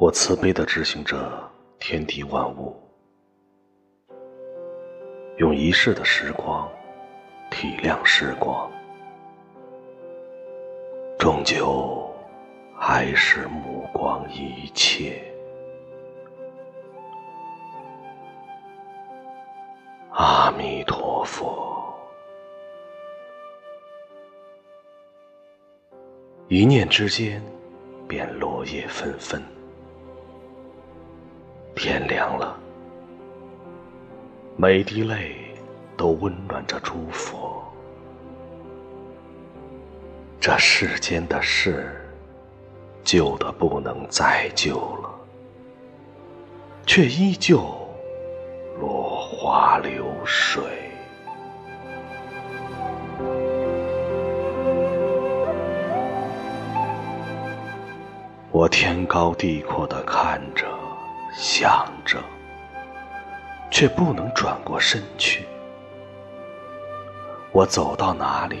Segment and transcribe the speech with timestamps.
[0.00, 1.30] 我慈悲的执行着
[1.78, 2.74] 天地万物，
[5.36, 6.66] 用一世的时光
[7.50, 8.72] 体谅时光，
[11.18, 12.10] 终究
[12.74, 15.22] 还是目光一切。
[20.12, 21.94] 阿弥陀佛，
[26.48, 27.42] 一念之间，
[28.08, 29.38] 便落叶纷纷。
[31.74, 32.56] 天凉了，
[34.56, 35.34] 每滴泪
[35.96, 37.62] 都温暖着诸佛。
[40.38, 41.90] 这世间的事，
[43.02, 45.10] 旧的不能再旧了，
[46.86, 47.60] 却依旧
[48.78, 50.62] 落花流水。
[58.50, 60.79] 我天高地阔的看着。
[61.42, 62.18] 想着，
[63.70, 65.46] 却不能转过身去。
[67.50, 68.58] 我走到哪里，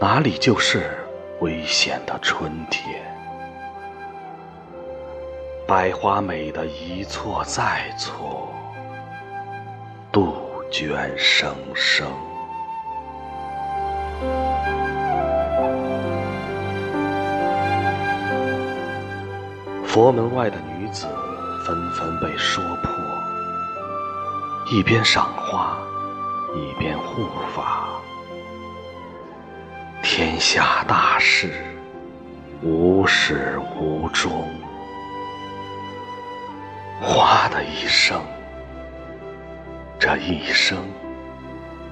[0.00, 0.98] 哪里就是
[1.38, 3.00] 危险的春天。
[5.64, 8.48] 百花美的一错再错，
[10.10, 10.34] 杜
[10.72, 12.10] 鹃声声。
[19.96, 21.06] 佛门外的女子
[21.64, 22.92] 纷纷被说破，
[24.70, 25.78] 一边赏花，
[26.54, 27.88] 一边护法。
[30.02, 31.64] 天下大事，
[32.60, 34.46] 无始无终。
[37.00, 38.20] 哗的一声，
[39.98, 40.76] 这一生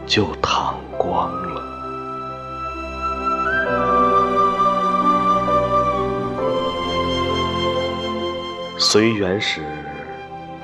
[0.05, 1.74] 就淌光了。
[8.87, 9.63] 随缘时，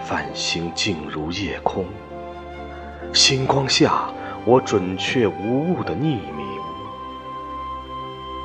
[0.04, 1.86] 繁星静如夜空。
[3.14, 4.12] 星光下，
[4.44, 6.46] 我准确无误的匿名。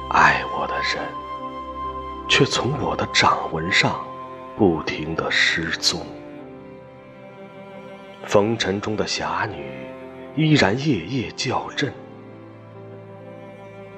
[0.09, 1.03] 爱我的人，
[2.29, 3.99] 却从我的掌纹上
[4.55, 6.07] 不停的失踪。
[8.23, 9.65] 风尘中的侠女，
[10.37, 11.93] 依然夜夜叫阵。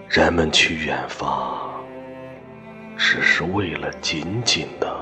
[0.09, 1.71] 人们去远方，
[2.97, 4.96] 只是为了紧紧的。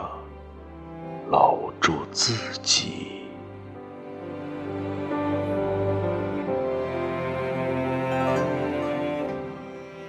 [1.36, 3.26] 保住自己。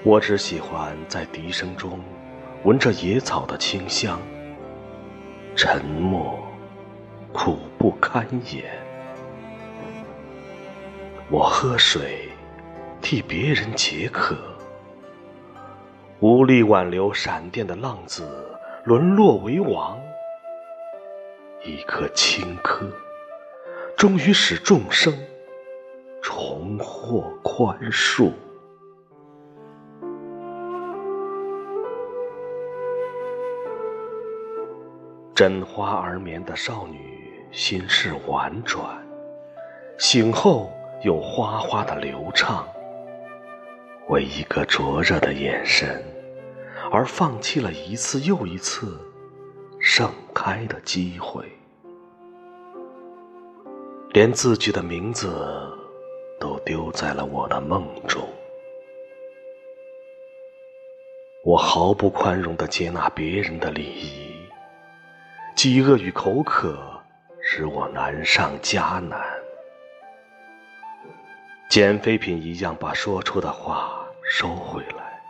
[0.04, 1.98] 我只喜欢在笛声中
[2.62, 4.20] 闻着野草的清香。
[5.56, 6.38] 沉默，
[7.32, 8.62] 苦不堪言。
[11.28, 12.28] 我喝水，
[13.02, 14.36] 替别人解渴。
[16.20, 18.48] 无力挽留闪电的浪子，
[18.84, 19.98] 沦落为王。
[21.66, 22.88] 一颗青稞，
[23.96, 25.12] 终于使众生
[26.22, 28.30] 重获宽恕。
[35.34, 39.04] 枕花而眠的少女，心事婉转，
[39.98, 40.72] 醒后
[41.02, 42.64] 又哗哗的流畅。
[44.08, 46.00] 为一个灼热的眼神，
[46.92, 48.96] 而放弃了一次又一次
[49.80, 51.44] 盛开的机会。
[54.16, 55.28] 连自己的名字
[56.40, 58.26] 都丢在了我的梦中，
[61.44, 64.48] 我毫不宽容的接纳别人的礼仪，
[65.54, 66.78] 饥饿与口渴
[67.42, 69.20] 使我难上加难，
[71.68, 75.20] 捡废品一样把说出的话收回来，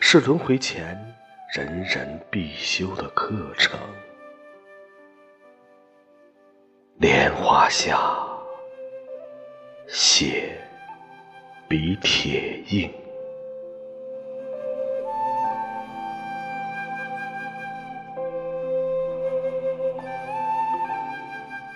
[0.00, 0.96] 是轮回前
[1.54, 3.78] 人人必修的课程。
[6.98, 8.00] 莲花下，
[9.86, 10.58] 血
[11.68, 12.90] 比铁硬。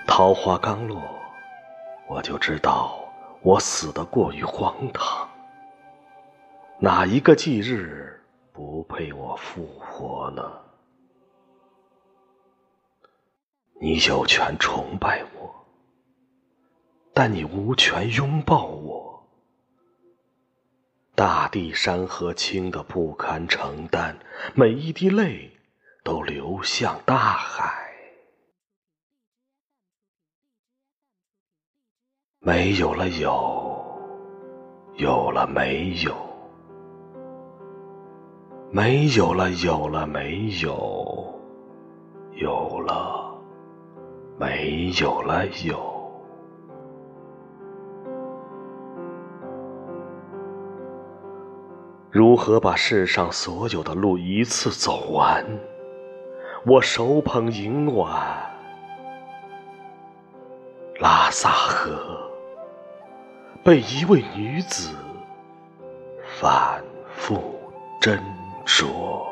[0.07, 1.03] 桃花刚落，
[2.07, 2.99] 我就知道
[3.43, 5.29] 我死得过于荒唐。
[6.79, 8.19] 哪一个忌日
[8.55, 10.51] 不配我复活呢？
[13.83, 15.67] 你有权崇拜我，
[17.15, 19.27] 但你无权拥抱我。
[21.15, 24.17] 大地山河轻的不堪承担，
[24.55, 25.57] 每一滴泪
[26.05, 27.91] 都流向大海。
[32.41, 33.99] 没有了有，
[34.97, 36.15] 有了没有，
[38.71, 41.41] 没有了有了没有。
[42.35, 43.30] 有了，
[44.41, 45.79] 没有了，有。
[52.11, 55.45] 如何把世上所有的路一次走完？
[56.65, 58.51] 我手捧银碗，
[61.01, 61.91] 拉萨河
[63.63, 64.95] 被一位女子
[66.41, 66.83] 反
[67.15, 67.61] 复
[68.01, 68.19] 斟
[68.65, 69.30] 酌。